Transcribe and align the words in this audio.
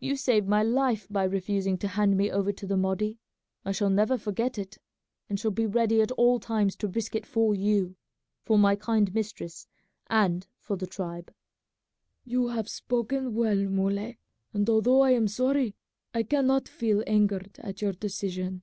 You 0.00 0.16
saved 0.16 0.48
my 0.48 0.64
life 0.64 1.06
by 1.08 1.22
refusing 1.22 1.78
to 1.78 1.86
hand 1.86 2.16
me 2.16 2.32
over 2.32 2.50
to 2.50 2.66
the 2.66 2.76
Mahdi. 2.76 3.20
I 3.64 3.70
shall 3.70 3.90
never 3.90 4.18
forget 4.18 4.58
it, 4.58 4.76
and 5.28 5.38
shall 5.38 5.52
be 5.52 5.66
ready 5.66 6.00
at 6.02 6.10
all 6.10 6.40
times 6.40 6.74
to 6.78 6.88
risk 6.88 7.14
it 7.14 7.24
for 7.24 7.54
you, 7.54 7.94
for 8.42 8.58
my 8.58 8.74
kind 8.74 9.14
mistress, 9.14 9.68
and 10.08 10.44
for 10.58 10.74
the 10.76 10.88
tribe." 10.88 11.32
"You 12.24 12.48
have 12.48 12.68
spoken 12.68 13.34
well, 13.36 13.54
Muley, 13.68 14.18
and 14.52 14.68
although 14.68 15.02
I 15.02 15.12
am 15.12 15.28
sorry, 15.28 15.76
I 16.12 16.24
cannot 16.24 16.66
feel 16.68 17.04
angered 17.06 17.60
at 17.60 17.80
your 17.80 17.92
decision." 17.92 18.62